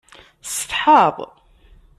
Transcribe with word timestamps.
Tsetḥaḍ? 0.43 1.17